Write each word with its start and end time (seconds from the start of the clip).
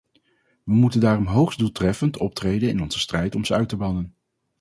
We 0.63 0.73
moeten 0.73 0.99
daarom 0.99 1.25
hoogst 1.25 1.59
doeltreffend 1.59 2.17
optreden 2.17 2.69
in 2.69 2.81
onze 2.81 2.99
strijd 2.99 3.35
om 3.35 3.45
ze 3.45 3.53
uit 3.53 3.69
te 3.69 3.77
bannen. 3.77 4.15